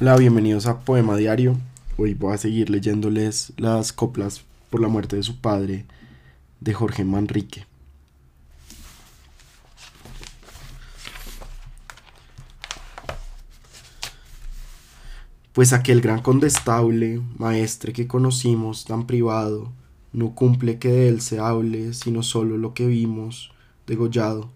[0.00, 1.56] Hola, bienvenidos a Poema Diario.
[1.96, 5.86] Hoy voy a seguir leyéndoles las coplas por la muerte de su padre,
[6.58, 7.64] de Jorge Manrique.
[15.52, 19.70] Pues aquel gran condestable, maestre que conocimos tan privado,
[20.12, 23.52] no cumple que de él se hable, sino solo lo que vimos,
[23.86, 24.50] degollado,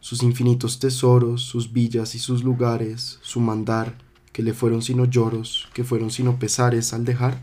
[0.00, 5.68] sus infinitos tesoros, sus villas y sus lugares, su mandar, que le fueron sino lloros,
[5.74, 7.40] que fueron sino pesares al dejar?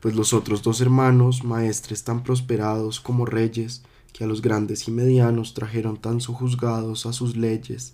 [0.00, 3.82] Pues los otros dos hermanos, maestres tan prosperados como reyes,
[4.12, 7.92] que a los grandes y medianos trajeron tan sojuzgados a sus leyes,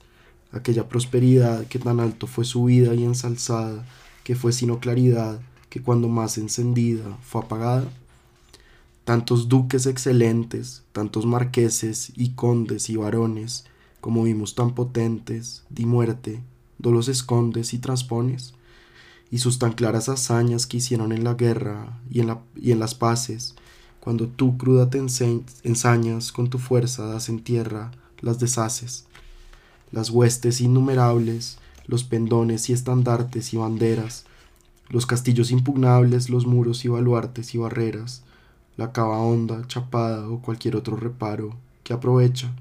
[0.53, 3.85] aquella prosperidad que tan alto fue subida y ensalzada,
[4.25, 7.89] que fue sino claridad, que cuando más encendida fue apagada.
[9.05, 13.65] Tantos duques excelentes, tantos marqueses y condes y varones,
[14.01, 16.43] como vimos tan potentes, di muerte,
[16.79, 18.55] los escondes y transpones,
[19.31, 22.79] y sus tan claras hazañas que hicieron en la guerra y en, la, y en
[22.79, 23.55] las paces,
[24.01, 29.07] cuando tú cruda te ensañas, con tu fuerza das en tierra, las deshaces.
[29.91, 34.25] Las huestes innumerables, los pendones y estandartes y banderas,
[34.91, 38.23] los castillos impugnables, los muros y baluartes y barreras,
[38.77, 42.55] la cava honda, chapada o cualquier otro reparo que aprovecha,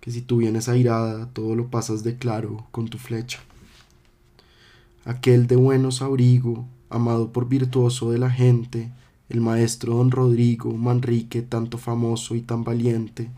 [0.00, 3.40] que si tú vienes airada, todo lo pasas de claro con tu flecha
[5.06, 8.90] aquel de buenos abrigo, amado por virtuoso de la gente,
[9.28, 13.30] el maestro don Rodrigo Manrique, tanto famoso y tan valiente,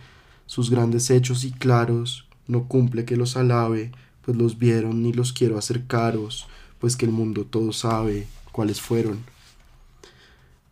[0.47, 5.35] sus grandes hechos y claros, no cumple que los alabe, pues los vieron ni los
[5.35, 9.19] quiero hacer caros, pues que el mundo todo sabe cuáles fueron.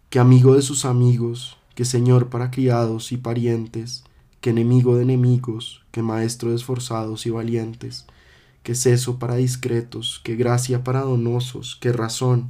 [0.08, 4.02] Que amigo de sus amigos, que señor para criados y parientes,
[4.40, 8.06] que enemigo de enemigos, que maestro de esforzados y valientes,
[8.66, 12.48] que seso para discretos, que gracia para donosos, que razón,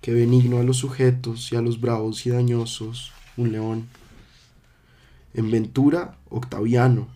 [0.00, 3.86] que benigno a los sujetos y a los bravos y dañosos, un león.
[5.32, 7.06] En ventura, Octaviano,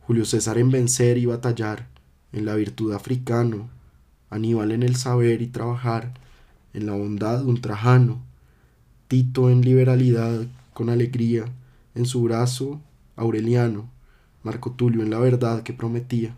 [0.00, 1.86] Julio César en vencer y batallar,
[2.32, 3.68] en la virtud africano,
[4.30, 6.14] Aníbal en el saber y trabajar,
[6.72, 8.22] en la bondad un Trajano,
[9.08, 11.44] Tito en liberalidad con alegría,
[11.94, 12.80] en su brazo
[13.14, 13.90] Aureliano,
[14.42, 16.34] Marco Tulio en la verdad que prometía.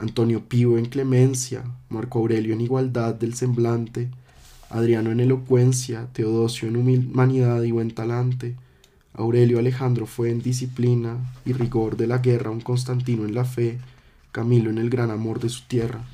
[0.00, 4.10] Antonio Pío en clemencia, Marco Aurelio en igualdad del semblante,
[4.70, 8.56] Adriano en elocuencia, Teodosio en humanidad y buen talante,
[9.12, 13.78] Aurelio Alejandro fue en disciplina y rigor de la guerra, un Constantino en la fe,
[14.32, 16.06] Camilo en el gran amor de su tierra.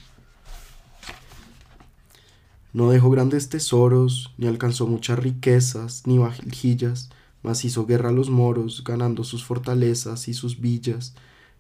[2.73, 7.11] No dejó grandes tesoros, ni alcanzó muchas riquezas, ni vajillas,
[7.45, 11.15] mas hizo guerra a los moros, ganando sus fortalezas y sus villas,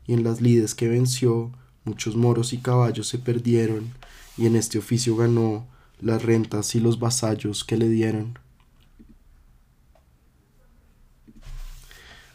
[0.06, 1.52] y en las lides que venció,
[1.86, 3.92] Muchos moros y caballos se perdieron,
[4.36, 5.68] y en este oficio ganó
[6.00, 8.40] las rentas y los vasallos que le dieron.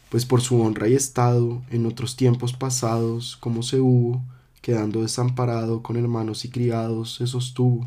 [0.08, 4.22] Pues por su honra y estado, en otros tiempos pasados, como se hubo,
[4.62, 7.84] quedando desamparado con hermanos y criados, se sostuvo.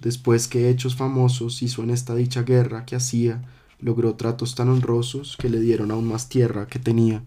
[0.00, 3.42] Después que hechos famosos hizo en esta dicha guerra que hacía,
[3.80, 7.24] logró tratos tan honrosos que le dieron aún más tierra que tenía